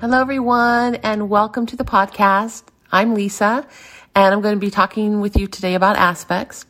[0.00, 2.62] Hello, everyone, and welcome to the podcast.
[2.90, 3.66] I'm Lisa,
[4.14, 6.64] and I'm going to be talking with you today about aspects.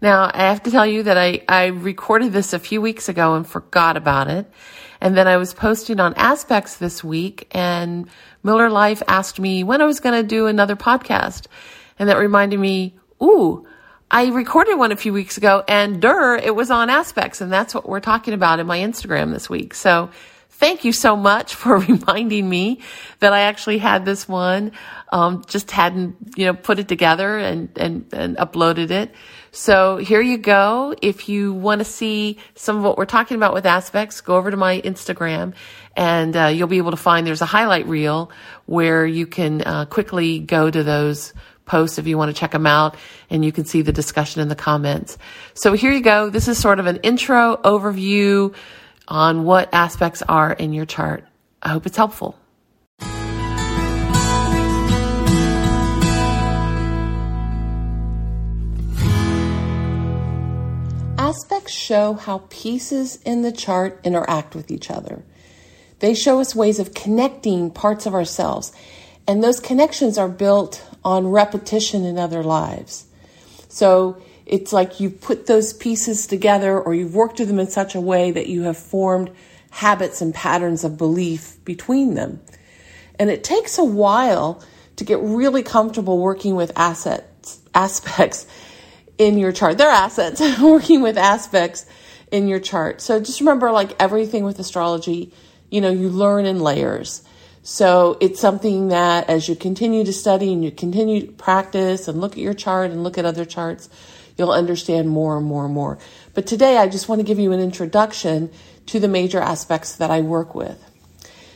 [0.00, 3.34] Now, I have to tell you that I, I recorded this a few weeks ago
[3.34, 4.50] and forgot about it.
[5.02, 8.08] And then I was posting on aspects this week, and
[8.42, 11.48] Miller Life asked me when I was going to do another podcast.
[11.98, 13.66] And that reminded me, ooh,
[14.10, 17.74] I recorded one a few weeks ago, and dur, it was on aspects, and that's
[17.74, 19.74] what we're talking about in my Instagram this week.
[19.74, 20.08] So
[20.62, 22.78] thank you so much for reminding me
[23.18, 24.70] that I actually had this one.
[25.10, 29.12] Um, just hadn't, you know, put it together and, and, and uploaded it.
[29.50, 30.94] So here you go.
[31.02, 34.52] If you want to see some of what we're talking about with aspects, go over
[34.52, 35.54] to my Instagram
[35.96, 38.30] and uh, you'll be able to find there's a highlight reel
[38.66, 41.34] where you can uh, quickly go to those
[41.66, 42.96] posts if you want to check them out
[43.30, 45.18] and you can see the discussion in the comments.
[45.54, 46.30] So here you go.
[46.30, 48.54] This is sort of an intro overview
[49.12, 51.22] on what aspects are in your chart.
[51.62, 52.34] I hope it's helpful.
[61.18, 65.22] Aspects show how pieces in the chart interact with each other.
[65.98, 68.72] They show us ways of connecting parts of ourselves,
[69.28, 73.04] and those connections are built on repetition in other lives.
[73.68, 77.94] So it's like you put those pieces together or you've worked with them in such
[77.94, 79.30] a way that you have formed
[79.70, 82.38] habits and patterns of belief between them.
[83.18, 84.62] And it takes a while
[84.96, 88.46] to get really comfortable working with assets, aspects
[89.16, 89.78] in your chart.
[89.78, 91.86] They're assets, working with aspects
[92.30, 93.00] in your chart.
[93.00, 95.32] So just remember, like everything with astrology,
[95.70, 97.22] you know, you learn in layers.
[97.62, 102.20] So it's something that as you continue to study and you continue to practice and
[102.20, 103.88] look at your chart and look at other charts,
[104.42, 105.98] you'll understand more and more and more.
[106.34, 108.50] But today I just want to give you an introduction
[108.86, 110.78] to the major aspects that I work with.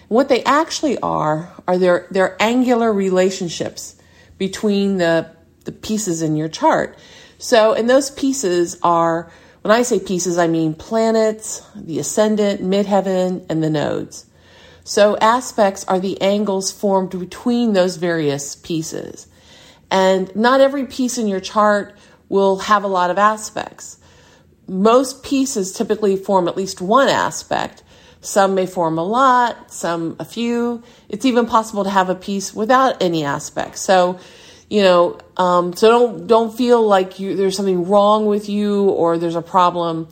[0.09, 3.97] what they actually are are their, their angular relationships
[4.39, 5.31] between the,
[5.65, 6.97] the pieces in your chart.
[7.39, 9.31] So, and those pieces are,
[9.63, 14.27] when I say pieces, I mean planets, the ascendant, midheaven, and the nodes.
[14.85, 19.27] So, aspects are the angles formed between those various pieces.
[19.91, 21.97] And not every piece in your chart
[22.29, 23.99] will have a lot of aspects.
[24.69, 27.83] Most pieces typically form at least one aspect.
[28.21, 30.83] Some may form a lot, some a few.
[31.09, 33.81] It's even possible to have a piece without any aspects.
[33.81, 34.19] So,
[34.69, 39.19] you know, um, so don't don't feel like you there's something wrong with you or
[39.19, 40.09] there's a problem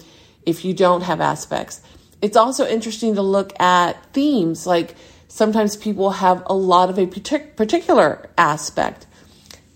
[0.46, 1.80] if you don't have aspects.
[2.22, 4.66] It's also interesting to look at themes.
[4.66, 4.94] Like
[5.26, 9.06] sometimes people have a lot of a particular aspect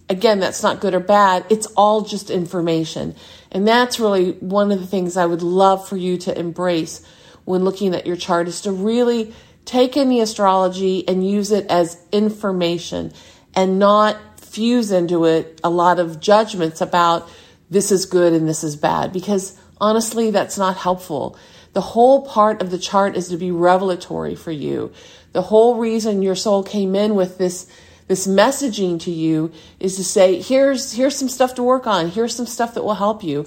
[0.09, 1.45] again, that's not good or bad.
[1.51, 3.15] It's all just information.
[3.51, 7.05] And that's really one of the things I would love for you to embrace
[7.45, 11.67] when looking at your chart is to really take in the astrology and use it
[11.67, 13.13] as information
[13.55, 17.29] and not fuse into it a lot of judgments about
[17.71, 21.39] this is good and this is bad because honestly, that's not helpful.
[21.75, 24.93] The whole part of the chart is to be revelatory for you.
[25.33, 27.71] The whole reason your soul came in with this
[28.09, 32.09] this messaging to you is to say, here's, here's some stuff to work on.
[32.09, 33.47] Here's some stuff that will help you.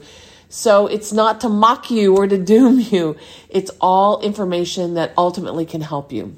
[0.50, 3.18] So it's not to mock you or to doom you.
[3.50, 6.36] It's all information that ultimately can help you.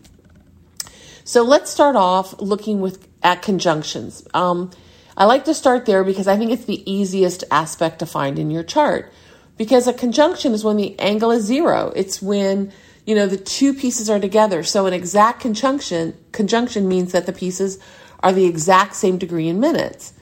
[1.26, 4.28] So let's start off looking with at conjunctions.
[4.34, 4.72] Um,
[5.16, 8.52] I like to start there because I think it's the easiest aspect to find in
[8.52, 9.12] your chart.
[9.58, 11.94] Because a conjunction is when the angle is zero.
[11.96, 12.72] It's when
[13.06, 14.64] you know the two pieces are together.
[14.64, 17.80] So an exact conjunction conjunction means that the pieces
[18.24, 20.14] are the exact same degree in minutes.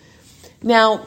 [0.62, 1.06] Now,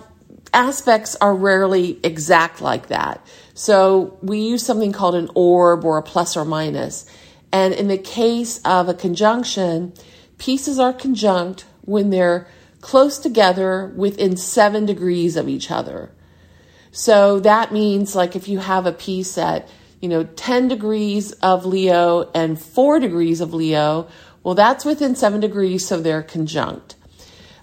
[0.55, 3.27] aspects are rarely exact like that.
[3.53, 7.05] So we use something called an orb or a plus or minus.
[7.53, 9.93] And in the case of a conjunction,
[10.39, 12.47] pieces are conjunct when they're
[12.81, 16.11] close together within seven degrees of each other.
[16.93, 19.69] So that means like if you have a piece at,
[20.01, 24.09] you know, 10 degrees of Leo and four degrees of Leo,
[24.45, 26.97] well, that's within seven degrees, so they're conjunct.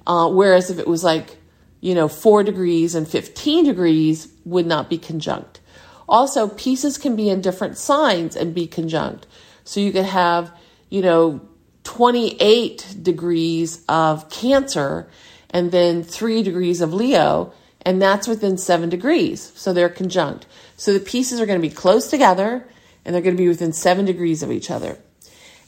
[0.06, 1.38] Uh, whereas if it was like,
[1.80, 5.62] you know, four degrees and 15 degrees would not be conjunct.
[6.10, 9.28] Also, pieces can be in different signs and be conjunct.
[9.63, 10.51] So you could have,
[10.89, 11.42] you know,
[11.83, 15.07] 28 degrees of Cancer
[15.51, 19.51] and then three degrees of Leo, and that's within seven degrees.
[19.56, 20.48] So they're conjunct.
[20.78, 22.68] So the pieces are going to be close together
[23.06, 24.98] and they're going to be within seven degrees of each other.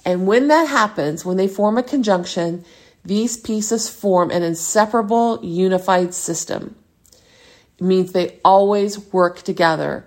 [0.05, 2.65] And when that happens, when they form a conjunction,
[3.05, 6.75] these pieces form an inseparable unified system.
[7.77, 10.05] It means they always work together.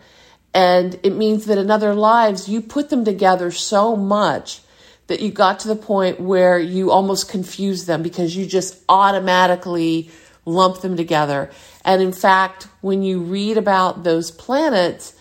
[0.54, 4.60] And it means that in other lives, you put them together so much
[5.06, 10.10] that you got to the point where you almost confuse them because you just automatically
[10.44, 11.50] lump them together.
[11.84, 15.14] And in fact, when you read about those planets,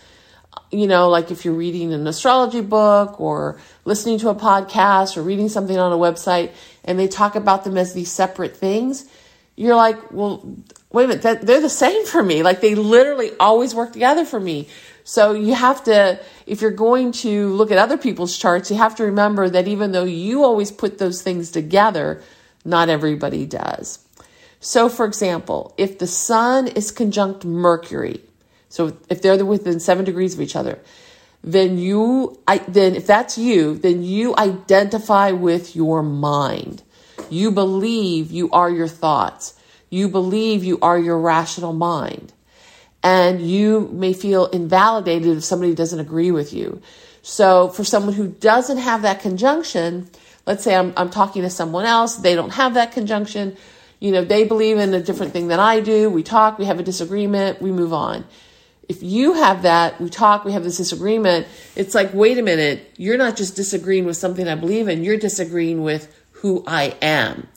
[0.76, 5.22] you know, like if you're reading an astrology book or listening to a podcast or
[5.22, 6.52] reading something on a website
[6.84, 9.06] and they talk about them as these separate things,
[9.56, 10.46] you're like, well,
[10.92, 12.42] wait a minute, they're the same for me.
[12.42, 14.68] Like they literally always work together for me.
[15.02, 18.96] So you have to, if you're going to look at other people's charts, you have
[18.96, 22.22] to remember that even though you always put those things together,
[22.64, 24.00] not everybody does.
[24.60, 28.20] So, for example, if the sun is conjunct Mercury,
[28.76, 30.78] so if they're within seven degrees of each other,
[31.42, 36.82] then you, I, then if that's you, then you identify with your mind.
[37.30, 39.58] You believe you are your thoughts.
[39.88, 42.34] You believe you are your rational mind.
[43.02, 46.82] And you may feel invalidated if somebody doesn't agree with you.
[47.22, 50.10] So for someone who doesn't have that conjunction,
[50.44, 53.56] let's say I'm, I'm talking to someone else, they don't have that conjunction.
[54.00, 56.10] You know, they believe in a different thing than I do.
[56.10, 58.26] We talk, we have a disagreement, we move on.
[58.88, 62.92] If you have that, we talk, we have this disagreement, it's like, wait a minute,
[62.96, 67.48] you're not just disagreeing with something I believe in, you're disagreeing with who I am.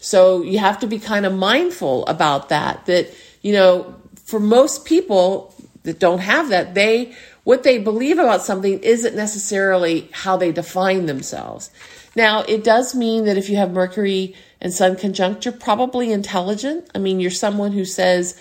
[0.00, 4.84] So you have to be kind of mindful about that, that, you know, for most
[4.84, 7.14] people that don't have that, they,
[7.44, 11.70] what they believe about something isn't necessarily how they define themselves.
[12.14, 16.88] Now, it does mean that if you have Mercury and Sun conjunct, you're probably intelligent.
[16.94, 18.38] I mean, you're someone who says,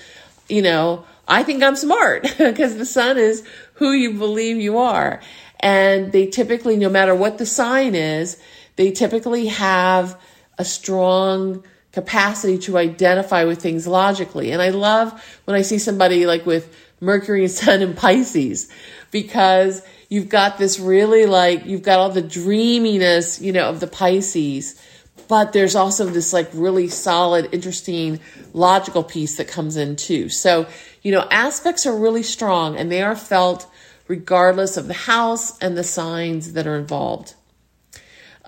[0.49, 3.43] you know, I think I'm smart because the Sun is
[3.73, 5.21] who you believe you are.
[5.59, 8.37] And they typically, no matter what the sign is,
[8.75, 10.19] they typically have
[10.57, 14.51] a strong capacity to identify with things logically.
[14.51, 18.69] And I love when I see somebody like with Mercury and Sun and Pisces
[19.11, 23.87] because you've got this really like, you've got all the dreaminess, you know, of the
[23.87, 24.79] Pisces,
[25.27, 28.19] but there's also this like really solid, interesting
[28.53, 30.29] logical piece that comes in too.
[30.29, 30.67] So,
[31.01, 33.67] you know, aspects are really strong and they are felt
[34.07, 37.35] regardless of the house and the signs that are involved.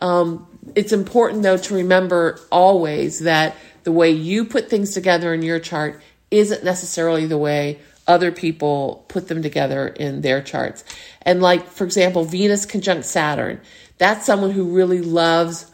[0.01, 5.41] Um, it's important though to remember always that the way you put things together in
[5.41, 10.83] your chart isn't necessarily the way other people put them together in their charts.
[11.21, 13.61] And like, for example, Venus conjunct Saturn,
[13.97, 15.68] that's someone who really loves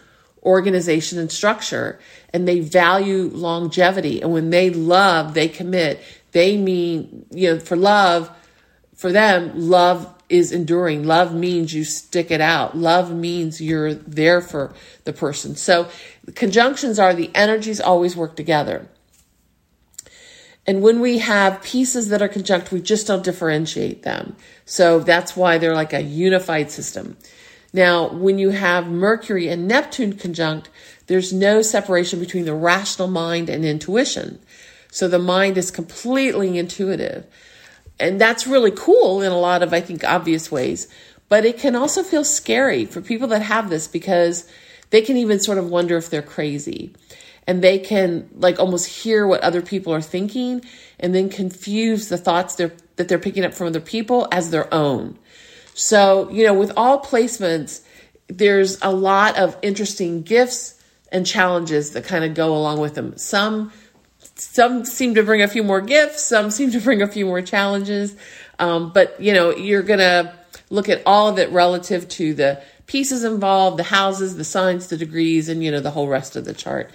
[0.46, 2.00] organization and structure
[2.34, 4.22] and they value longevity.
[4.22, 6.02] And when they love, they commit.
[6.32, 8.30] They mean, you know, for love,
[8.96, 11.04] for them, love is enduring.
[11.04, 12.76] Love means you stick it out.
[12.78, 15.56] Love means you're there for the person.
[15.56, 15.88] So
[16.34, 18.88] conjunctions are the energies always work together.
[20.68, 24.36] And when we have pieces that are conjunct, we just don't differentiate them.
[24.66, 27.18] So that's why they're like a unified system.
[27.76, 30.70] Now, when you have Mercury and Neptune conjunct,
[31.08, 34.40] there's no separation between the rational mind and intuition.
[34.92, 37.26] So the mind is completely intuitive.
[38.00, 40.88] And that's really cool in a lot of, I think, obvious ways.
[41.28, 44.50] But it can also feel scary for people that have this because
[44.92, 46.94] they can even sort of wonder if they're crazy.
[47.46, 50.64] And they can like almost hear what other people are thinking
[50.98, 54.74] and then confuse the thoughts they're, that they're picking up from other people as their
[54.74, 55.20] own.
[55.76, 57.82] So, you know, with all placements,
[58.28, 63.18] there's a lot of interesting gifts and challenges that kind of go along with them.
[63.18, 63.72] Some
[64.38, 67.42] some seem to bring a few more gifts, some seem to bring a few more
[67.42, 68.16] challenges.
[68.58, 70.34] Um, but you know, you're gonna
[70.70, 74.98] look at all of it relative to the pieces involved, the houses, the signs, the
[74.98, 76.90] degrees, and you know, the whole rest of the chart.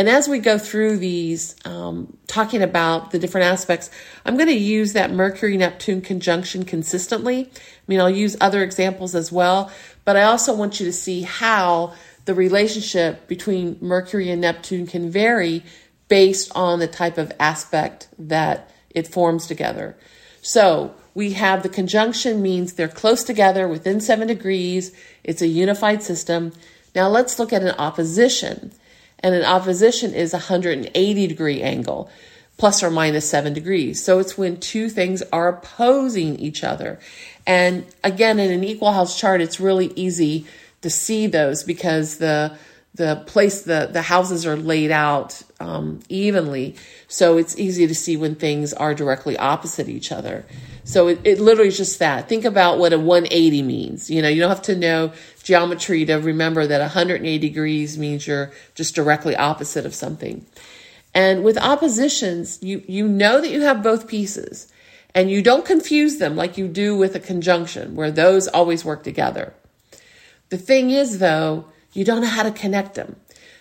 [0.00, 3.90] And as we go through these, um, talking about the different aspects,
[4.24, 7.50] I'm going to use that Mercury Neptune conjunction consistently.
[7.52, 9.70] I mean, I'll use other examples as well,
[10.06, 11.92] but I also want you to see how
[12.24, 15.64] the relationship between Mercury and Neptune can vary
[16.08, 19.98] based on the type of aspect that it forms together.
[20.40, 24.96] So we have the conjunction means they're close together within seven degrees.
[25.24, 26.54] It's a unified system.
[26.94, 28.72] Now let's look at an opposition.
[29.20, 32.10] And an opposition is a 180 degree angle,
[32.56, 34.02] plus or minus seven degrees.
[34.02, 36.98] So it's when two things are opposing each other.
[37.46, 40.46] And again, in an equal house chart, it's really easy
[40.82, 42.56] to see those because the
[42.94, 46.74] the place the the houses are laid out um, evenly,
[47.06, 50.44] so it's easy to see when things are directly opposite each other.
[50.84, 52.28] So it, it literally is just that.
[52.28, 54.10] Think about what a 180 means.
[54.10, 55.12] You know, you don't have to know
[55.42, 60.46] geometry to remember that 180 degrees means you're just directly opposite of something.
[61.14, 64.72] And with oppositions, you you know that you have both pieces,
[65.14, 69.02] and you don't confuse them like you do with a conjunction, where those always work
[69.02, 69.52] together.
[70.50, 73.16] The thing is, though, you don't know how to connect them.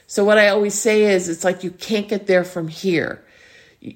[0.10, 3.24] So what I always say is, it's like you can't get there from here.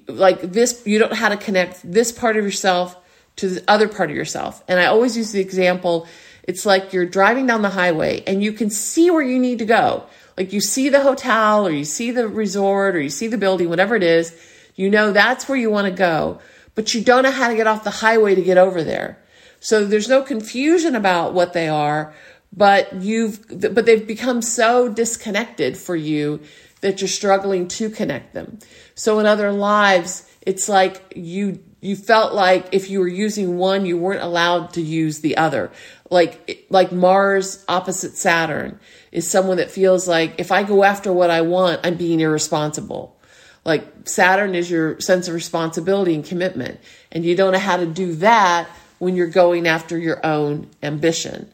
[0.06, 2.96] Like this, you don't know how to connect this part of yourself
[3.34, 4.62] to the other part of yourself.
[4.68, 6.06] And I always use the example,
[6.44, 9.64] it's like you're driving down the highway and you can see where you need to
[9.64, 10.04] go.
[10.38, 13.68] Like you see the hotel or you see the resort or you see the building,
[13.68, 14.32] whatever it is,
[14.76, 16.38] you know that's where you want to go,
[16.76, 19.18] but you don't know how to get off the highway to get over there.
[19.58, 22.14] So there's no confusion about what they are,
[22.56, 26.40] but you've, but they've become so disconnected for you
[26.80, 28.58] that you're struggling to connect them.
[28.94, 33.86] So in other lives, it's like you, you felt like if you were using one,
[33.86, 35.72] you weren't allowed to use the other.
[36.10, 38.78] Like, like Mars opposite Saturn
[39.10, 43.18] is someone that feels like if I go after what I want, I'm being irresponsible.
[43.64, 46.78] Like Saturn is your sense of responsibility and commitment.
[47.10, 48.68] And you don't know how to do that
[48.98, 51.50] when you're going after your own ambition.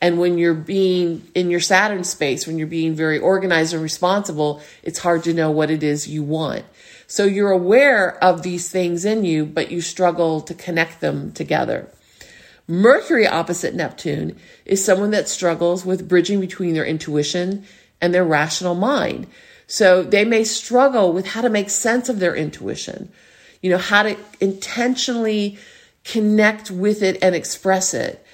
[0.00, 4.62] And when you're being in your Saturn space, when you're being very organized and responsible,
[4.82, 6.64] it's hard to know what it is you want.
[7.06, 11.88] So you're aware of these things in you, but you struggle to connect them together.
[12.66, 17.64] Mercury opposite Neptune is someone that struggles with bridging between their intuition
[18.00, 19.26] and their rational mind.
[19.66, 23.10] So they may struggle with how to make sense of their intuition,
[23.60, 25.58] you know, how to intentionally
[26.04, 28.24] connect with it and express it.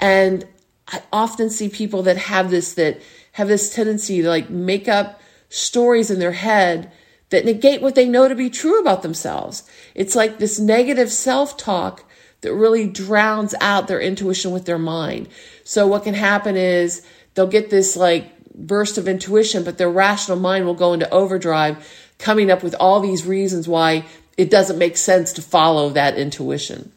[0.00, 0.44] And
[0.88, 3.00] I often see people that have this, that
[3.32, 6.90] have this tendency to like make up stories in their head
[7.30, 9.68] that negate what they know to be true about themselves.
[9.94, 12.04] It's like this negative self talk
[12.42, 15.28] that really drowns out their intuition with their mind.
[15.64, 20.38] So what can happen is they'll get this like burst of intuition, but their rational
[20.38, 21.88] mind will go into overdrive,
[22.18, 24.04] coming up with all these reasons why
[24.36, 26.92] it doesn't make sense to follow that intuition.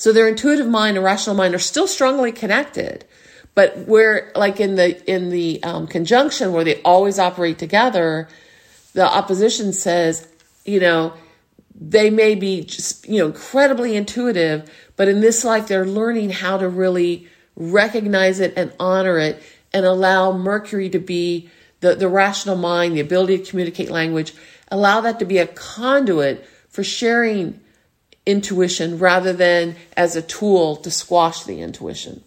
[0.00, 3.04] So their intuitive mind and rational mind are still strongly connected,
[3.54, 8.26] but where like in the in the um, conjunction where they always operate together,
[8.94, 10.26] the opposition says,
[10.64, 11.12] you know,
[11.78, 16.56] they may be just, you know, incredibly intuitive, but in this life, they're learning how
[16.56, 22.56] to really recognize it and honor it and allow Mercury to be the, the rational
[22.56, 24.32] mind, the ability to communicate language,
[24.68, 27.60] allow that to be a conduit for sharing
[28.26, 32.22] intuition rather than as a tool to squash the intuition.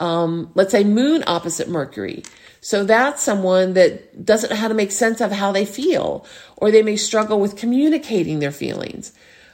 [0.00, 2.22] Um, let's say moon opposite Mercury.
[2.60, 6.26] So that's someone that doesn't know how to make sense of how they feel,
[6.56, 9.12] or they may struggle with communicating their feelings.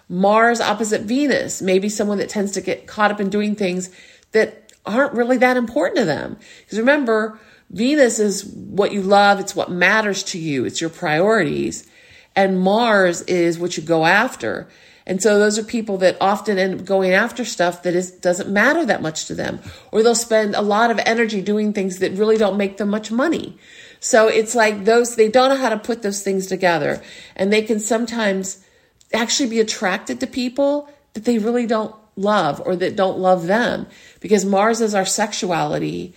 [0.08, 3.90] Mars opposite Venus, maybe someone that tends to get caught up in doing things
[4.32, 6.36] that aren't really that important to them.
[6.60, 7.38] Because remember,
[7.70, 11.88] Venus is what you love, it's what matters to you, it's your priorities.
[12.36, 14.68] And Mars is what you go after.
[15.06, 18.50] And so those are people that often end up going after stuff that is, doesn't
[18.50, 19.60] matter that much to them,
[19.92, 23.10] or they'll spend a lot of energy doing things that really don't make them much
[23.10, 23.58] money.
[24.00, 27.02] So it's like those, they don't know how to put those things together.
[27.36, 28.64] And they can sometimes
[29.12, 33.86] actually be attracted to people that they really don't love or that don't love them
[34.20, 36.14] because Mars is our sexuality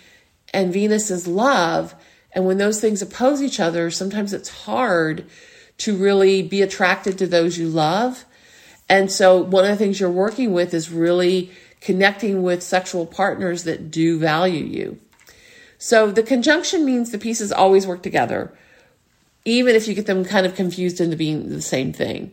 [0.53, 1.93] and Venus is love.
[2.31, 5.25] And when those things oppose each other, sometimes it's hard
[5.79, 8.25] to really be attracted to those you love
[8.89, 11.51] and so one of the things you're working with is really
[11.81, 14.99] connecting with sexual partners that do value you.
[15.77, 18.51] So the conjunction means the pieces always work together,
[19.45, 22.31] even if you get them kind of confused into being the same thing.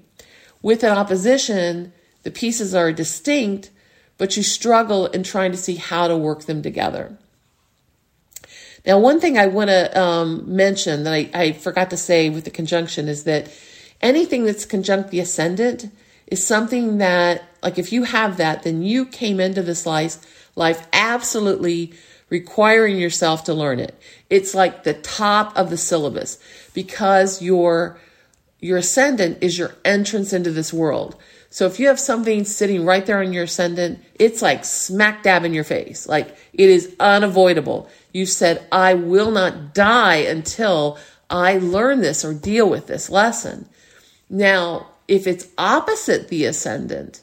[0.62, 1.92] With an opposition,
[2.22, 3.70] the pieces are distinct,
[4.16, 7.18] but you struggle in trying to see how to work them together.
[8.86, 12.44] Now, one thing I want to um, mention that I, I forgot to say with
[12.44, 13.50] the conjunction is that
[14.00, 15.90] anything that's conjunct the ascendant
[16.26, 20.86] is something that, like, if you have that, then you came into this life, life
[20.92, 21.92] absolutely
[22.28, 23.98] requiring yourself to learn it.
[24.30, 26.38] It's like the top of the syllabus
[26.72, 27.98] because your,
[28.60, 31.16] your ascendant is your entrance into this world.
[31.50, 35.44] So if you have something sitting right there on your ascendant, it's like smack dab
[35.44, 36.08] in your face.
[36.08, 37.88] Like it is unavoidable.
[38.12, 40.98] You've said, I will not die until
[41.30, 43.68] I learn this or deal with this lesson.
[44.28, 47.22] Now, if it's opposite the ascendant,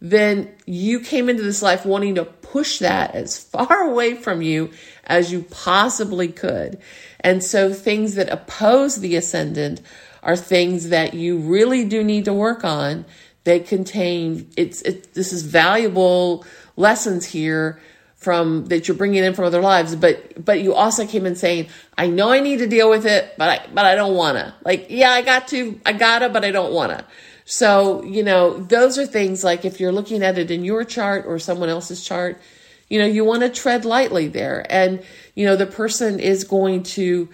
[0.00, 4.70] then you came into this life wanting to push that as far away from you
[5.04, 6.78] as you possibly could.
[7.20, 9.80] And so things that oppose the ascendant
[10.22, 13.04] are things that you really do need to work on.
[13.44, 16.44] They contain, it's, it, this is valuable
[16.76, 17.80] lessons here
[18.16, 21.68] from that you're bringing in from other lives but but you also came in saying
[21.96, 24.54] i know i need to deal with it but i but i don't want to
[24.64, 27.04] like yeah i got to i gotta but i don't want to
[27.44, 31.24] so you know those are things like if you're looking at it in your chart
[31.26, 32.40] or someone else's chart
[32.88, 34.64] you know, you want to tread lightly there.
[34.70, 35.02] And,
[35.34, 37.28] you know, the person is going to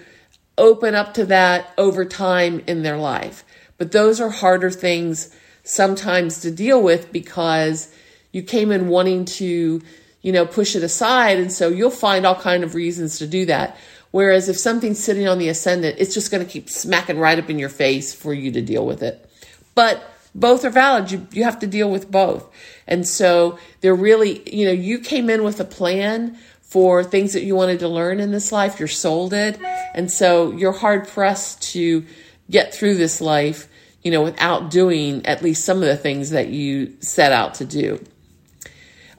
[0.57, 3.45] open up to that over time in their life.
[3.79, 5.35] But those are harder things
[5.65, 7.93] sometimes to deal with because
[8.33, 9.83] you came in wanting to,
[10.23, 11.39] you know, push it aside.
[11.39, 13.77] And so you'll find all kind of reasons to do that.
[14.13, 17.51] Whereas if something's sitting on the ascendant, it's just going to keep smacking right up
[17.51, 19.29] in your face for you to deal with it.
[19.75, 20.03] But
[20.35, 21.11] both are valid.
[21.11, 22.49] You, you have to deal with both.
[22.87, 27.43] And so they're really, you know, you came in with a plan for things that
[27.43, 28.79] you wanted to learn in this life.
[28.79, 29.59] Your soul did.
[29.95, 32.05] And so you're hard pressed to
[32.51, 33.69] get through this life,
[34.03, 37.65] you know, without doing at least some of the things that you set out to
[37.65, 38.03] do.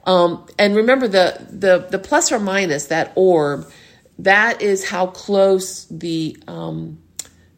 [0.06, 3.70] Um, and remember the, the, the plus or minus that orb,
[4.18, 6.98] that is how close the, um,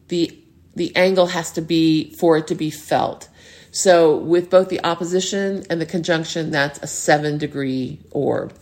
[0.07, 0.37] the,
[0.75, 3.27] the angle has to be for it to be felt.
[3.71, 8.53] So with both the opposition and the conjunction, that's a seven degree orb.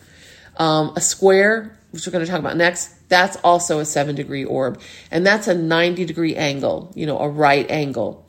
[0.57, 4.43] Um, a square, which we're going to talk about next, that's also a seven degree
[4.43, 4.81] orb.
[5.11, 8.24] And that's a 90 degree angle, you know, a right angle.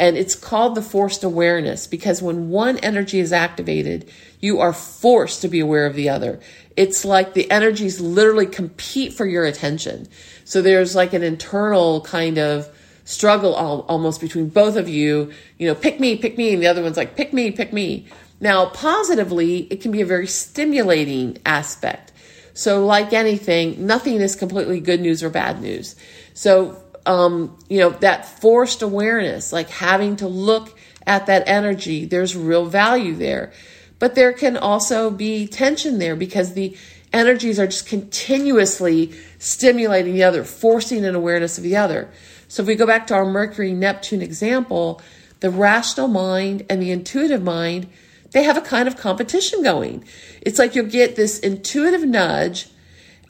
[0.00, 5.42] And it's called the forced awareness because when one energy is activated, you are forced
[5.42, 6.40] to be aware of the other.
[6.74, 10.08] It's like the energies literally compete for your attention.
[10.46, 12.66] So there's like an internal kind of
[13.04, 16.82] struggle almost between both of you, you know, pick me, pick me, and the other
[16.82, 18.06] one's like, pick me, pick me.
[18.40, 22.10] Now, positively, it can be a very stimulating aspect.
[22.54, 25.94] So, like anything, nothing is completely good news or bad news.
[26.32, 32.36] So, um, you know, that forced awareness, like having to look at that energy, there's
[32.36, 33.52] real value there.
[33.98, 36.76] But there can also be tension there because the
[37.12, 42.10] energies are just continuously stimulating the other, forcing an awareness of the other.
[42.48, 45.00] So if we go back to our Mercury Neptune example,
[45.40, 47.88] the rational mind and the intuitive mind,
[48.32, 50.04] they have a kind of competition going.
[50.40, 52.68] It's like you'll get this intuitive nudge,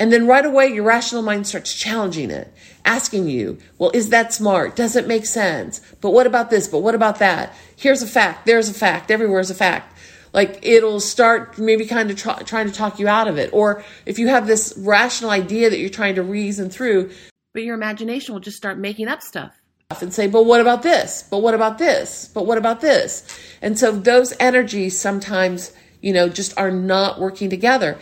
[0.00, 2.50] and then right away your rational mind starts challenging it,
[2.86, 4.74] asking you, well, is that smart?
[4.74, 5.82] Does it make sense?
[6.00, 6.66] But what about this?
[6.66, 7.54] But what about that?
[7.76, 8.46] Here's a fact.
[8.46, 9.10] There's a fact.
[9.10, 9.98] Everywhere's a fact.
[10.32, 13.50] Like it'll start maybe kind of try, trying to talk you out of it.
[13.52, 17.10] Or if you have this rational idea that you're trying to reason through,
[17.52, 19.60] but your imagination will just start making up stuff
[20.00, 21.24] and say, but what about this?
[21.30, 22.30] But what about this?
[22.32, 23.26] But what about this?
[23.60, 27.98] And so those energies sometimes, you know, just are not working together.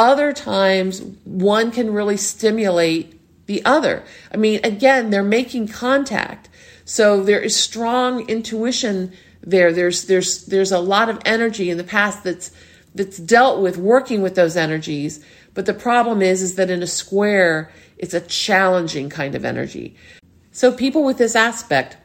[0.00, 4.02] Other times, one can really stimulate the other.
[4.32, 6.48] I mean, again, they're making contact.
[6.86, 9.74] So there is strong intuition there.
[9.74, 12.50] There's, there's, there's a lot of energy in the past that's,
[12.94, 15.22] that's dealt with working with those energies.
[15.52, 19.96] But the problem is, is that in a square, it's a challenging kind of energy.
[20.50, 21.98] So people with this aspect,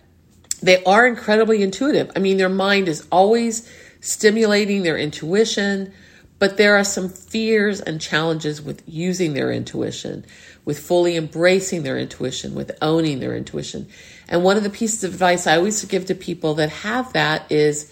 [0.62, 2.12] they are incredibly intuitive.
[2.13, 5.93] I mean, their mind is always stimulating their intuition,
[6.37, 10.25] but there are some fears and challenges with using their intuition,
[10.65, 13.87] with fully embracing their intuition, with owning their intuition.
[14.27, 17.51] And one of the pieces of advice I always give to people that have that
[17.51, 17.91] is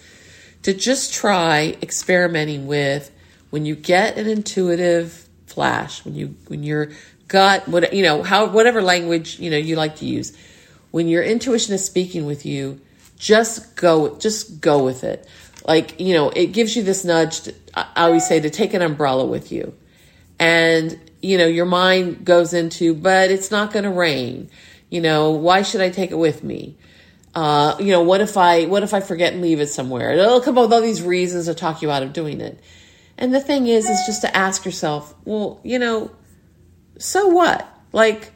[0.62, 3.10] to just try experimenting with
[3.50, 6.90] when you get an intuitive flash, when you when you're
[7.28, 10.36] gut, what you know, how whatever language you know you like to use.
[10.90, 12.80] When your intuition is speaking with you,
[13.16, 15.26] just go, just go with it.
[15.64, 17.42] Like you know, it gives you this nudge.
[17.42, 19.74] To, I always say to take an umbrella with you,
[20.38, 24.50] and you know your mind goes into, but it's not going to rain.
[24.90, 26.76] You know, why should I take it with me?
[27.34, 30.12] Uh, you know, what if I what if I forget and leave it somewhere?
[30.12, 32.60] It'll come up with all these reasons to talk you out of doing it.
[33.16, 36.10] And the thing is, is just to ask yourself, well, you know,
[36.98, 37.66] so what?
[37.92, 38.32] Like,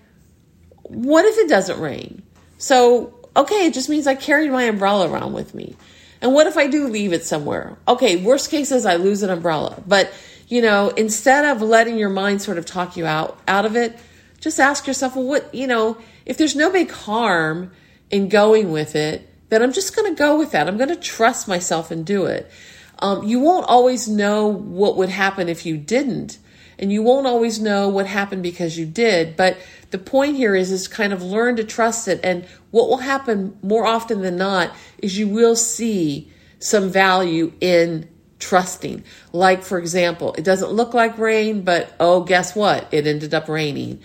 [0.83, 2.23] what if it doesn't rain?
[2.59, 5.77] So, okay, it just means I carried my umbrella around with me.
[6.21, 7.79] And what if I do leave it somewhere?
[7.87, 9.83] Okay, worst case is I lose an umbrella.
[9.87, 10.13] But,
[10.49, 13.99] you know, instead of letting your mind sort of talk you out out of it,
[14.41, 17.71] just ask yourself, well, what, you know, if there's no big harm
[18.11, 20.69] in going with it, then I'm just going to go with that.
[20.69, 22.51] I'm going to trust myself and do it.
[22.99, 26.39] Um, you won't always know what would happen if you didn't,
[26.79, 29.37] and you won't always know what happened because you did.
[29.37, 29.59] But
[29.91, 32.21] the point here is is kind of learn to trust it.
[32.23, 38.09] And what will happen more often than not is you will see some value in
[38.39, 39.03] trusting.
[39.33, 42.89] Like for example it doesn't look like rain but oh guess what?
[42.93, 44.01] It ended up raining.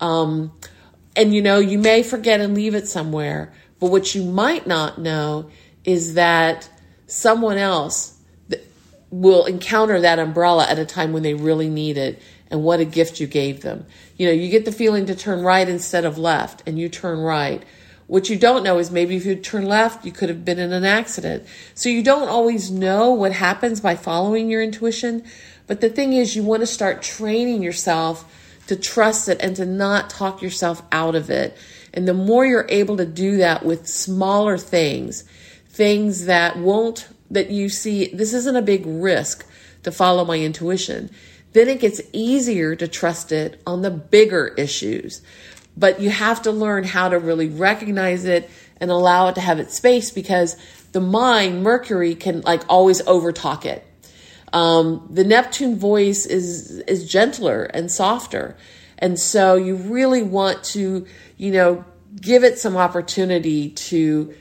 [0.00, 0.52] Um,
[1.14, 3.52] and you know you may forget and leave it somewhere.
[3.78, 5.50] But what you might not know
[5.84, 6.68] is that
[7.06, 8.15] someone else
[9.20, 12.84] will encounter that umbrella at a time when they really need it and what a
[12.84, 13.86] gift you gave them.
[14.16, 17.18] You know, you get the feeling to turn right instead of left and you turn
[17.18, 17.62] right.
[18.06, 20.72] What you don't know is maybe if you turn left, you could have been in
[20.72, 21.44] an accident.
[21.74, 25.24] So you don't always know what happens by following your intuition,
[25.66, 28.24] But the thing is, you want to start training yourself
[28.68, 31.56] to trust it and to not talk yourself out of it.
[31.92, 35.24] And the more you're able to do that with smaller things,
[35.68, 39.46] things that won't, that you see, this isn't a big risk
[39.82, 41.10] to follow my intuition,
[41.52, 45.22] then it gets easier to trust it on the bigger issues.
[45.76, 49.58] But you have to learn how to really recognize it and allow it to have
[49.58, 50.56] its space because
[50.92, 53.86] the mind, Mercury, can like always overtalk it.
[54.52, 58.56] Um, the Neptune voice is is gentler and softer,
[58.98, 61.84] and so you really want to, you know,
[62.20, 64.34] give it some opportunity to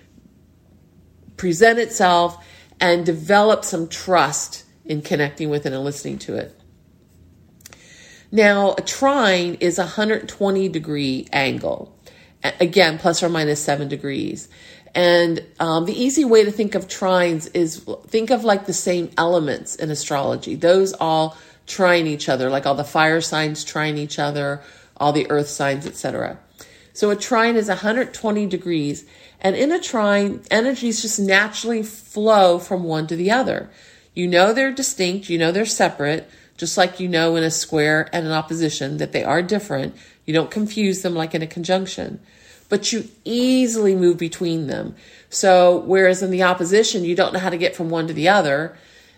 [1.37, 2.43] present itself
[2.79, 6.59] and develop some trust in connecting with it and listening to it.
[8.31, 11.97] Now, a trine is a 120 degree angle,
[12.43, 14.49] again, plus or minus seven degrees.
[14.93, 19.11] And um, the easy way to think of trines is think of like the same
[19.17, 20.55] elements in astrology.
[20.55, 24.61] Those all trine each other, like all the fire signs trine each other,
[24.97, 26.39] all the earth signs, etc.
[26.93, 29.05] So a trine is 120 degrees,
[29.45, 33.69] and in a trine, energies just naturally flow from one to the other.
[34.15, 36.27] You know they're distinct, you know they're separate,
[36.57, 39.95] just like you know in a square and an opposition that they are different.
[40.25, 42.19] You don't confuse them like in a conjunction
[42.69, 44.95] but you easily move between them.
[45.29, 48.29] So, whereas in the opposition, you don't know how to get from one to the
[48.29, 48.75] other.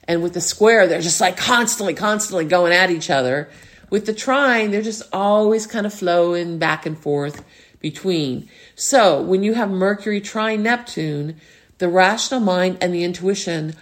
[0.07, 3.49] And with the square, they're just like constantly, constantly going at each other.
[3.89, 7.43] With the trine, they're just always kind of flowing back and forth
[7.79, 8.49] between.
[8.75, 11.39] So, when you have Mercury trine Neptune,
[11.77, 13.75] the rational mind and the intuition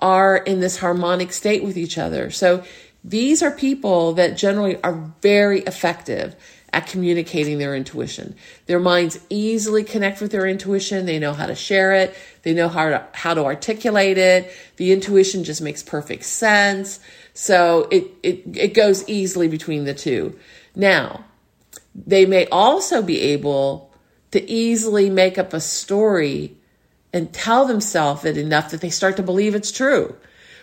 [0.00, 2.30] are in this harmonic state with each other.
[2.30, 2.64] So,
[3.04, 6.36] these are people that generally are very effective
[6.72, 8.34] at communicating their intuition.
[8.66, 11.04] Their minds easily connect with their intuition.
[11.04, 12.16] They know how to share it.
[12.42, 14.50] They know how to, how to articulate it.
[14.76, 16.98] The intuition just makes perfect sense.
[17.34, 20.38] So it, it, it goes easily between the two.
[20.74, 21.24] Now,
[21.94, 23.92] they may also be able
[24.30, 26.56] to easily make up a story
[27.12, 30.16] and tell themselves it enough that they start to believe it's true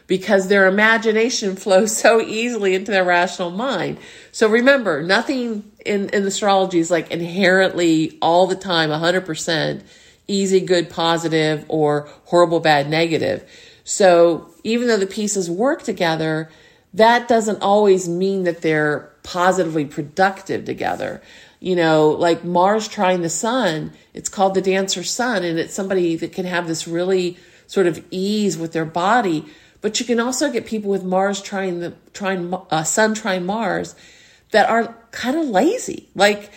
[0.07, 3.97] because their imagination flows so easily into their rational mind.
[4.31, 9.83] So remember, nothing in, in astrology is like inherently all the time 100%
[10.27, 13.49] easy, good, positive, or horrible, bad, negative.
[13.83, 16.49] So even though the pieces work together,
[16.93, 21.21] that doesn't always mean that they're positively productive together.
[21.59, 26.15] You know, like Mars trine the sun, it's called the dancer sun, and it's somebody
[26.15, 29.45] that can have this really sort of ease with their body
[29.81, 33.95] but you can also get people with Mars trine the trine uh, Sun trine Mars
[34.51, 36.09] that are kind of lazy.
[36.15, 36.51] Like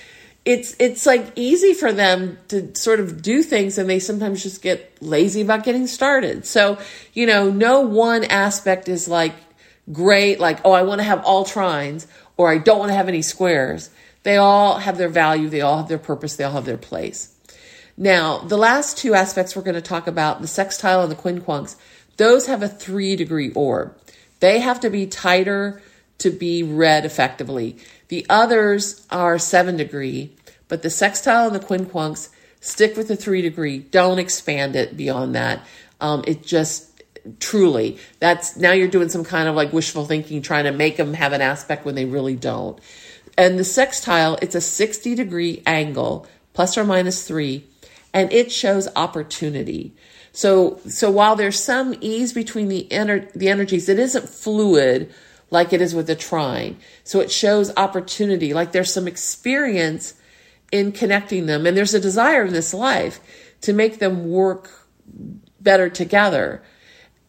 [0.45, 4.61] it's it's like easy for them to sort of do things and they sometimes just
[4.61, 6.47] get lazy about getting started.
[6.47, 6.79] So,
[7.13, 9.35] you know, no one aspect is like
[9.91, 13.09] great like oh, I want to have all trines or I don't want to have
[13.09, 13.91] any squares.
[14.23, 17.35] They all have their value, they all have their purpose, they all have their place.
[17.97, 21.77] Now, the last two aspects we're going to talk about, the sextile and the quincunx,
[22.17, 23.97] those have a three degree orb.
[24.41, 25.83] They have to be tighter
[26.19, 27.79] to be read effectively.
[28.09, 30.37] The others are seven degree,
[30.69, 32.29] but the sextile and the quincunx
[32.61, 33.79] stick with the three degree.
[33.79, 35.67] Don't expand it beyond that.
[36.01, 36.92] Um, it just
[37.39, 41.15] truly that's now you're doing some kind of like wishful thinking, trying to make them
[41.15, 42.79] have an aspect when they really don't.
[43.39, 47.67] And the sextile, it's a 60 degree angle, plus or minus three,
[48.13, 49.95] and it shows opportunity.
[50.33, 55.13] So, so while there's some ease between the ener- the energies, it isn't fluid
[55.51, 56.79] like it is with the trine.
[57.05, 60.15] So it shows opportunity, like there's some experience
[60.73, 63.21] in connecting them, and there's a desire in this life
[63.61, 64.71] to make them work
[65.61, 66.63] better together.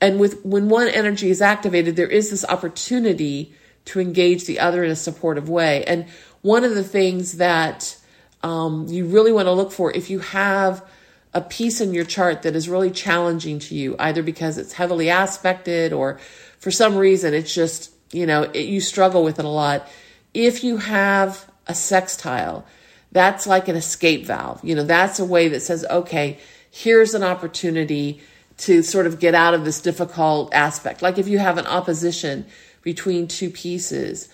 [0.04, 3.54] And with when one energy is activated, there is this opportunity
[3.86, 5.86] to engage the other in a supportive way.
[5.86, 6.08] And
[6.42, 7.98] one of the things that
[8.44, 10.86] um, you really want to look for if you have
[11.34, 15.08] a piece in your chart that is really challenging to you, either because it's heavily
[15.08, 16.20] aspected or
[16.60, 19.88] for some reason it's just, you know, it, you struggle with it a lot.
[20.34, 22.66] If you have a sextile,
[23.14, 24.60] that's like an escape valve.
[24.66, 26.40] You know, that's a way that says, okay,
[26.70, 28.22] here's an opportunity
[28.64, 31.02] to sort of get out of this difficult aspect.
[31.02, 32.46] Like if you have an opposition
[32.82, 34.30] between two pieces,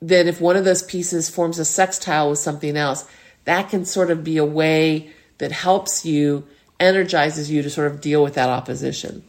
[0.00, 3.06] then if one of those pieces forms a sextile with something else,
[3.44, 6.46] that can sort of be a way that helps you,
[6.80, 9.22] energizes you to sort of deal with that opposition.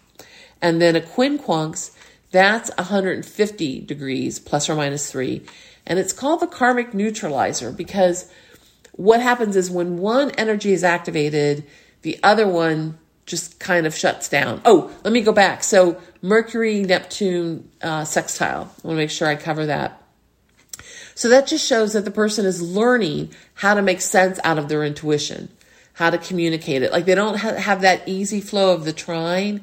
[0.62, 1.94] And then a quincunx,
[2.32, 5.44] that's 150 degrees plus or minus three.
[5.86, 8.32] And it's called the karmic neutralizer because
[8.94, 11.66] what happens is when one energy is activated,
[12.02, 14.62] the other one just kind of shuts down.
[14.66, 15.64] Oh, let me go back.
[15.64, 18.62] So Mercury Neptune uh, sextile.
[18.62, 20.02] I want to make sure I cover that.
[21.14, 24.70] So that just shows that the person is learning how to make sense out of
[24.70, 25.50] their intuition,
[25.94, 26.92] how to communicate it.
[26.92, 29.62] Like they don't ha- have that easy flow of the trine,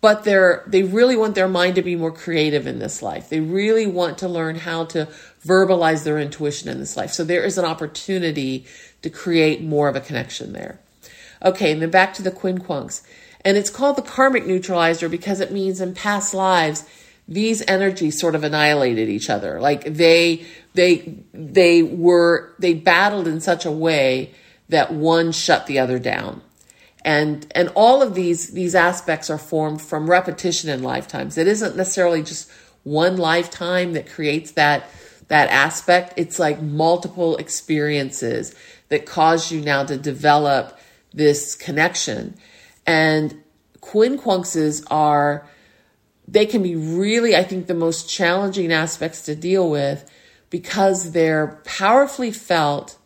[0.00, 3.28] but they're they really want their mind to be more creative in this life.
[3.28, 5.08] They really want to learn how to
[5.44, 7.12] verbalize their intuition in this life.
[7.12, 8.66] So there is an opportunity
[9.02, 10.80] to create more of a connection there.
[11.44, 13.02] Okay, and then back to the quincunx.
[13.44, 16.84] And it's called the karmic neutralizer because it means in past lives,
[17.28, 19.60] these energies sort of annihilated each other.
[19.60, 24.34] Like they, they, they were, they battled in such a way
[24.68, 26.42] that one shut the other down.
[27.04, 31.38] And, and all of these, these aspects are formed from repetition in lifetimes.
[31.38, 32.50] It isn't necessarily just
[32.82, 34.90] one lifetime that creates that,
[35.28, 36.14] that aspect.
[36.16, 38.56] It's like multiple experiences
[38.88, 40.75] that cause you now to develop
[41.16, 42.36] this connection.
[42.86, 43.42] And
[43.80, 45.48] quincunxes are,
[46.28, 50.08] they can be really, I think, the most challenging aspects to deal with
[50.50, 52.96] because they're powerfully felt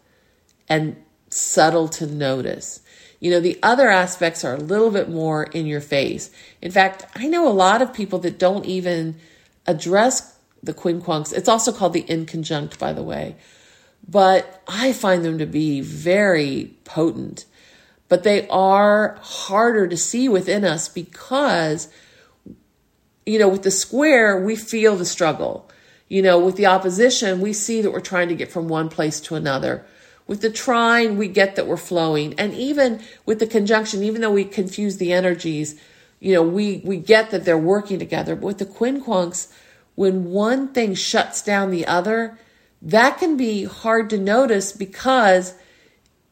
[0.69, 2.83] and subtle to notice.
[3.21, 6.31] You know, the other aspects are a little bit more in your face.
[6.61, 9.17] In fact, I know a lot of people that don't even
[9.67, 11.33] address the quincunx.
[11.33, 13.37] It's also called the inconjunct, by the way.
[14.09, 17.45] But I find them to be very potent
[18.11, 21.89] but they are harder to see within us because,
[23.25, 25.71] you know, with the square, we feel the struggle.
[26.09, 29.21] You know, with the opposition, we see that we're trying to get from one place
[29.23, 29.87] to another.
[30.27, 32.35] With the trine, we get that we're flowing.
[32.35, 35.81] And even with the conjunction, even though we confuse the energies,
[36.19, 38.35] you know, we, we get that they're working together.
[38.35, 39.53] But with the quincunx,
[39.95, 42.37] when one thing shuts down the other,
[42.83, 45.55] that can be hard to notice because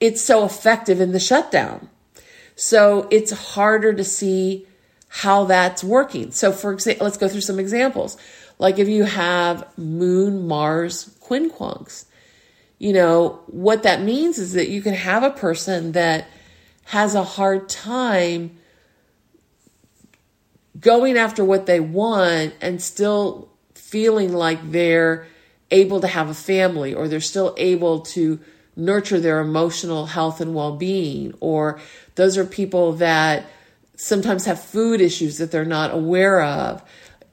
[0.01, 1.89] it's so effective in the shutdown.
[2.55, 4.67] So it's harder to see
[5.09, 6.31] how that's working.
[6.33, 8.17] So for example, let's go through some examples.
[8.59, 12.05] Like if you have moon, Mars, quincunx,
[12.79, 16.29] you know, what that means is that you can have a person that
[16.85, 18.57] has a hard time
[20.79, 25.27] going after what they want and still feeling like they're
[25.71, 28.41] able to have a family or they're still able to
[28.79, 31.81] nurture their emotional health and well being, or
[32.15, 33.45] those are people that
[33.97, 36.83] sometimes have food issues that they're not aware of.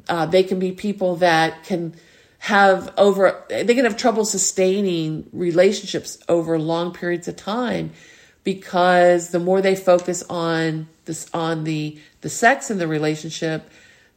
[0.10, 1.94] Uh, they can be people that can
[2.40, 7.92] have over, they can have trouble sustaining relationships over long periods of time
[8.44, 13.70] because the more they focus on this, on the, the sex in the relationship,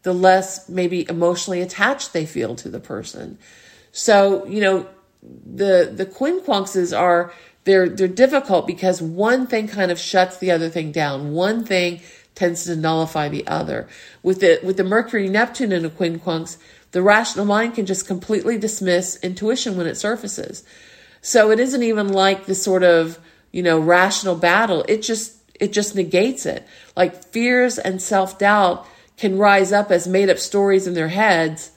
[0.03, 3.39] the less maybe emotionally attached they feel to the person.
[3.93, 4.87] So, you know,
[5.23, 7.33] the the quincunxes are
[7.65, 11.33] they're they're difficult because one thing kind of shuts the other thing down.
[11.33, 12.01] One thing
[12.35, 13.89] tends to nullify the other.
[14.23, 16.57] With the with the Mercury Neptune in a quincunx,
[16.93, 20.65] the rational mind can just completely dismiss intuition when it surfaces.
[21.21, 23.19] So it isn't even like the sort of,
[23.51, 24.85] you know, rational battle.
[24.89, 26.67] It just it just negates it.
[26.97, 31.73] Like fears and self-doubt can rise up as made up stories in their heads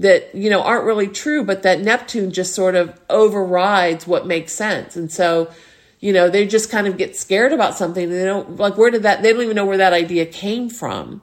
[0.00, 4.52] that you know aren't really true but that neptune just sort of overrides what makes
[4.52, 4.96] sense.
[4.96, 5.50] And so
[6.00, 8.10] you know they just kind of get scared about something.
[8.10, 11.22] They don't like where did that they don't even know where that idea came from.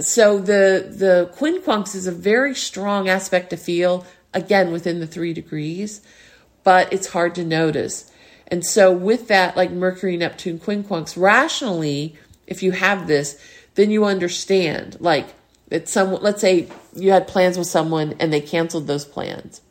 [0.00, 5.32] So the the quincunx is a very strong aspect to feel again within the three
[5.32, 6.00] degrees
[6.64, 8.10] but it's hard to notice.
[8.46, 12.16] And so with that like mercury neptune quincunx rationally
[12.46, 13.40] if you have this
[13.74, 15.34] then you understand like
[15.72, 19.62] that someone let's say you had plans with someone and they canceled those plans.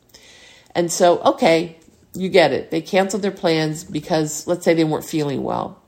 [0.74, 1.78] And so okay
[2.14, 2.70] you get it.
[2.70, 5.80] They canceled their plans because let's say they weren't feeling well.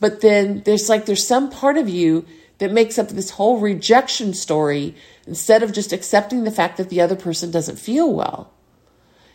[0.00, 2.24] But then there's like there's some part of you
[2.58, 7.02] that makes up this whole rejection story instead of just accepting the fact that the
[7.02, 8.50] other person doesn't feel well.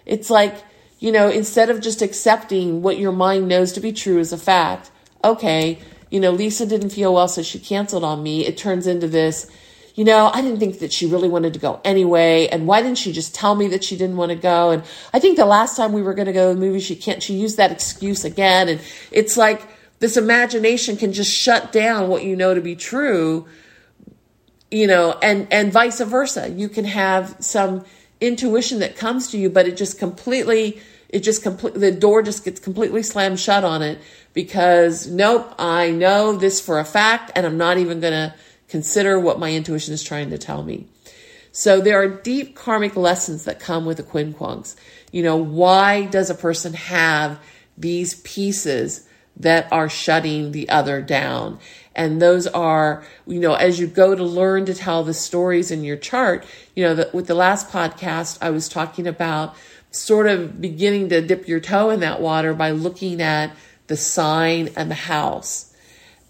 [0.06, 0.56] It's like
[0.98, 4.38] you know instead of just accepting what your mind knows to be true as a
[4.38, 4.90] fact
[5.24, 8.46] okay you know, Lisa didn't feel well, so she canceled on me.
[8.46, 9.50] It turns into this,
[9.96, 12.48] you know, I didn't think that she really wanted to go anyway.
[12.48, 14.72] And why didn't she just tell me that she didn't want to go?
[14.72, 16.96] And I think the last time we were going to go to the movie, she
[16.96, 18.70] can't, she used that excuse again.
[18.70, 19.62] And it's like
[20.00, 23.48] this imagination can just shut down what you know to be true,
[24.72, 26.50] you know, and, and vice versa.
[26.50, 27.86] You can have some
[28.22, 32.46] intuition that comes to you, but it just completely, it just completely, the door just
[32.46, 34.00] gets completely slammed shut on it
[34.34, 38.34] because nope, I know this for a fact and I'm not even going to
[38.68, 40.88] consider what my intuition is trying to tell me.
[41.52, 44.76] So there are deep karmic lessons that come with the quincunx.
[45.12, 47.40] You know, why does a person have
[47.76, 49.08] these pieces
[49.40, 51.60] that are shutting the other down.
[51.96, 55.84] And those are, you know, as you go to learn to tell the stories in
[55.84, 56.46] your chart,
[56.76, 59.56] you know, with the last podcast, I was talking about
[59.92, 63.56] sort of beginning to dip your toe in that water by looking at
[63.88, 65.74] the sign and the house.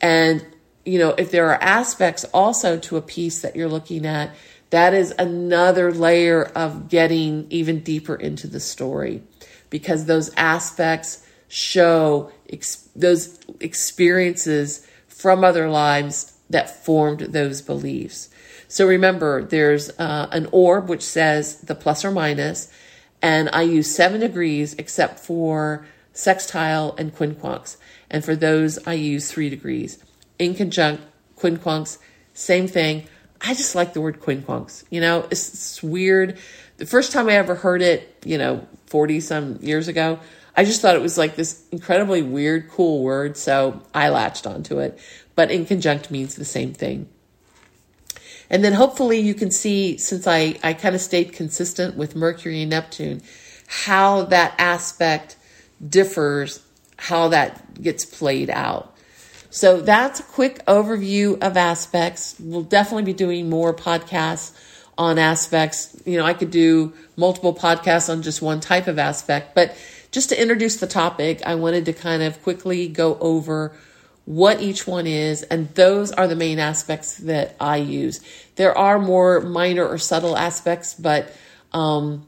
[0.01, 0.45] And,
[0.85, 4.33] you know, if there are aspects also to a piece that you're looking at,
[4.69, 9.23] that is another layer of getting even deeper into the story
[9.69, 18.29] because those aspects show ex- those experiences from other lives that formed those beliefs.
[18.67, 22.71] So remember, there's uh, an orb which says the plus or minus,
[23.21, 27.77] and I use seven degrees except for sextile and quincunx.
[28.09, 30.03] And for those, I use three degrees.
[30.39, 30.99] Inconjunct,
[31.37, 31.97] quincunx,
[32.33, 33.07] same thing.
[33.41, 34.83] I just like the word quincunx.
[34.89, 36.37] You know, it's, it's weird.
[36.77, 40.19] The first time I ever heard it, you know, 40 some years ago,
[40.55, 43.37] I just thought it was like this incredibly weird, cool word.
[43.37, 44.99] So I latched onto it.
[45.35, 47.07] But inconjunct means the same thing.
[48.49, 52.61] And then hopefully you can see, since I, I kind of stayed consistent with Mercury
[52.61, 53.21] and Neptune,
[53.67, 55.35] how that aspect
[55.87, 56.63] differs,
[56.97, 58.95] how that gets played out.
[59.51, 62.35] So that's a quick overview of aspects.
[62.39, 64.55] We'll definitely be doing more podcasts
[64.97, 65.95] on aspects.
[66.05, 69.75] You know, I could do multiple podcasts on just one type of aspect, but
[70.11, 73.73] just to introduce the topic, I wanted to kind of quickly go over
[74.29, 78.21] what each one is, and those are the main aspects that I use.
[78.57, 81.35] There are more minor or subtle aspects, but
[81.73, 82.27] um,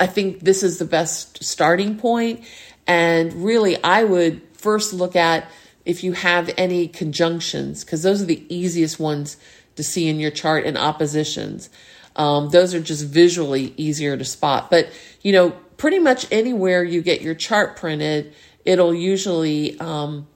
[0.00, 2.46] I think this is the best starting point.
[2.86, 5.50] And really, I would first look at
[5.84, 9.36] if you have any conjunctions, because those are the easiest ones
[9.76, 11.68] to see in your chart and oppositions.
[12.16, 14.70] Um, those are just visually easier to spot.
[14.70, 14.88] But,
[15.20, 18.32] you know, pretty much anywhere you get your chart printed,
[18.64, 20.26] it'll usually, um,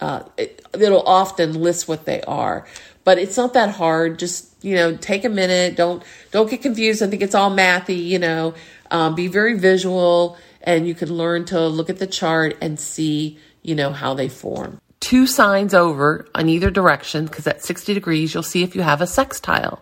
[0.00, 2.66] uh, it, it'll often list what they are.
[3.04, 4.18] But it's not that hard.
[4.18, 5.76] Just, you know, take a minute.
[5.76, 7.02] Don't, don't get confused.
[7.02, 8.54] I think it's all mathy, you know,
[8.90, 13.38] um, be very visual and you can learn to look at the chart and see,
[13.62, 14.80] you know, how they form.
[14.98, 19.00] Two signs over on either direction, because at 60 degrees, you'll see if you have
[19.00, 19.80] a sextile.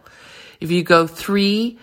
[0.60, 1.78] If you go three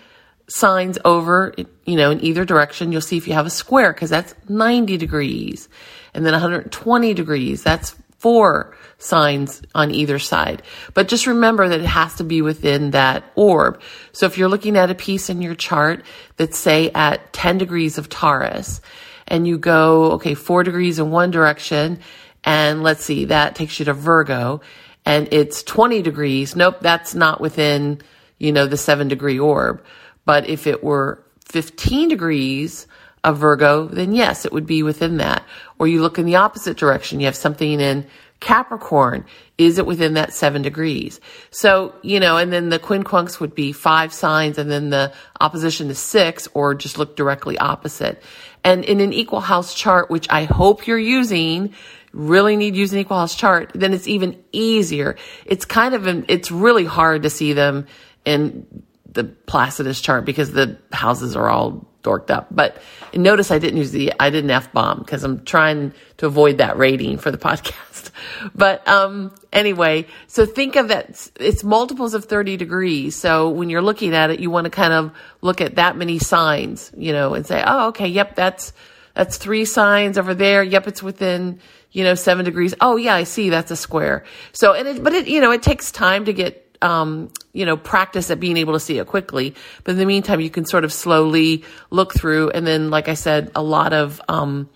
[0.48, 1.52] signs over,
[1.84, 4.96] you know, in either direction, you'll see if you have a square, because that's 90
[4.96, 5.68] degrees.
[6.14, 10.62] And then 120 degrees, that's four signs on either side.
[10.94, 13.80] But just remember that it has to be within that orb.
[14.12, 16.04] So if you're looking at a piece in your chart
[16.36, 18.80] that's say at 10 degrees of Taurus
[19.26, 21.98] and you go, okay, four degrees in one direction
[22.44, 24.60] and let's see, that takes you to Virgo
[25.04, 26.54] and it's 20 degrees.
[26.54, 28.00] Nope, that's not within,
[28.38, 29.84] you know, the seven degree orb.
[30.24, 32.86] But if it were 15 degrees
[33.24, 35.44] of Virgo, then yes, it would be within that.
[35.78, 37.20] Or you look in the opposite direction.
[37.20, 38.06] You have something in
[38.40, 39.24] Capricorn.
[39.56, 41.20] Is it within that seven degrees?
[41.50, 45.88] So, you know, and then the quincunx would be five signs and then the opposition
[45.90, 48.20] is six or just look directly opposite.
[48.64, 51.74] And in an equal house chart, which I hope you're using,
[52.12, 55.16] really need use an equal house chart, then it's even easier.
[55.46, 57.86] It's kind of, it's really hard to see them
[58.24, 58.66] in
[59.06, 62.48] the Placidus chart because the houses are all dorked up.
[62.50, 62.80] But
[63.14, 66.76] notice I didn't use the, I didn't F bomb because I'm trying to avoid that
[66.76, 68.10] rating for the podcast.
[68.54, 73.16] But, um, anyway, so think of it, it's multiples of 30 degrees.
[73.16, 76.18] So when you're looking at it, you want to kind of look at that many
[76.18, 78.72] signs, you know, and say, oh, okay, yep, that's,
[79.14, 80.62] that's three signs over there.
[80.62, 81.60] Yep, it's within,
[81.90, 82.74] you know, seven degrees.
[82.80, 83.50] Oh yeah, I see.
[83.50, 84.24] That's a square.
[84.52, 87.76] So, and it, but it, you know, it takes time to get um, you know,
[87.76, 89.54] practice at being able to see it quickly.
[89.84, 92.50] But in the meantime, you can sort of slowly look through.
[92.50, 94.68] And then, like I said, a lot of um,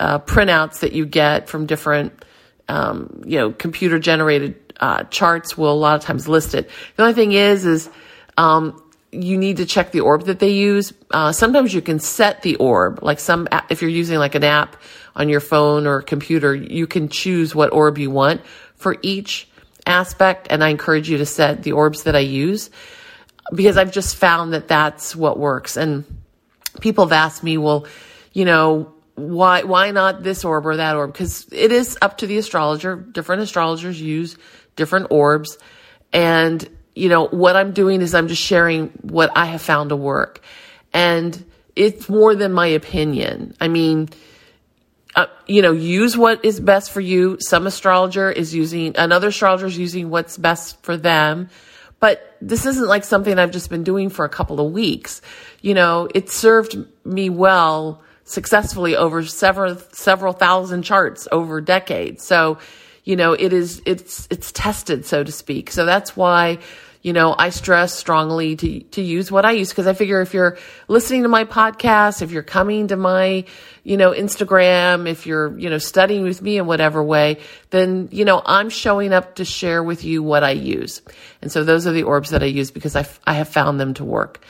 [0.00, 2.24] uh, printouts that you get from different,
[2.68, 6.70] um, you know, computer generated uh, charts will a lot of times list it.
[6.96, 7.90] The only thing is, is
[8.36, 10.92] um, you need to check the orb that they use.
[11.10, 14.76] Uh, sometimes you can set the orb, like some, if you're using like an app
[15.14, 18.40] on your phone or computer, you can choose what orb you want
[18.74, 19.48] for each
[19.86, 20.48] aspect.
[20.50, 22.70] And I encourage you to set the orbs that I use
[23.54, 25.76] because I've just found that that's what works.
[25.76, 26.04] And
[26.80, 27.86] people have asked me, well,
[28.32, 31.14] you know, why, why not this orb or that orb?
[31.14, 32.96] Cause it is up to the astrologer.
[32.96, 34.36] Different astrologers use
[34.76, 35.58] different orbs.
[36.12, 39.96] And, you know, what I'm doing is I'm just sharing what I have found to
[39.96, 40.40] work.
[40.94, 41.44] And
[41.76, 43.54] it's more than my opinion.
[43.60, 44.08] I mean,
[45.14, 47.36] uh, you know, use what is best for you.
[47.40, 51.50] Some astrologer is using, another astrologer is using what's best for them.
[52.00, 55.22] But this isn't like something I've just been doing for a couple of weeks.
[55.60, 62.24] You know, it served me well successfully over several several thousand charts over decades.
[62.24, 62.58] So,
[63.04, 65.70] you know, it is it's it's tested so to speak.
[65.70, 66.58] So that's why
[67.02, 70.32] you know, I stress strongly to, to use what I use because I figure if
[70.32, 73.44] you're listening to my podcast, if you're coming to my,
[73.82, 77.40] you know, Instagram, if you're, you know, studying with me in whatever way,
[77.70, 81.02] then, you know, I'm showing up to share with you what I use.
[81.42, 83.94] And so those are the orbs that I use because I, I have found them
[83.94, 84.44] to work.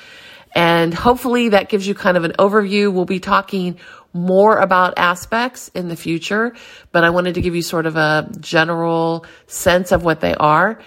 [0.54, 2.92] And hopefully that gives you kind of an overview.
[2.92, 3.78] We'll be talking
[4.12, 6.54] more about aspects in the future,
[6.90, 10.78] but I wanted to give you sort of a general sense of what they are.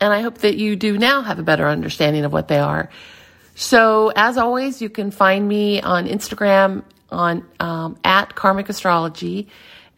[0.00, 2.90] And I hope that you do now have a better understanding of what they are.
[3.54, 9.48] So, as always, you can find me on Instagram on um, at Karmic Astrology,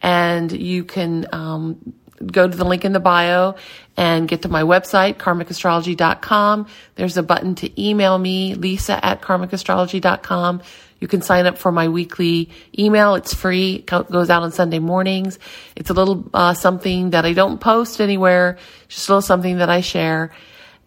[0.01, 1.93] and you can um,
[2.25, 3.55] go to the link in the bio
[3.97, 6.67] and get to my website, karmicastrology.com.
[6.95, 10.61] There's a button to email me, lisa at karmicastrology.com.
[10.99, 13.15] You can sign up for my weekly email.
[13.15, 13.75] It's free.
[13.75, 15.39] It goes out on Sunday mornings.
[15.75, 18.57] It's a little uh, something that I don't post anywhere.
[18.87, 20.31] Just a little something that I share.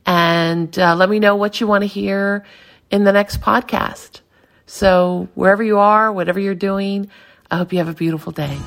[0.04, 2.44] And uh, let me know what you want to hear
[2.90, 4.20] in the next podcast.
[4.66, 7.10] So wherever you are, whatever you're doing,
[7.50, 8.58] I hope you have a beautiful day.